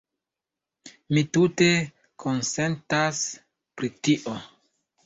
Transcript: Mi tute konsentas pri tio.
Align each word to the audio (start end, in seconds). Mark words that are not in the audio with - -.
Mi 1.17 1.23
tute 1.37 1.69
konsentas 2.25 3.25
pri 3.79 3.95
tio. 4.09 4.41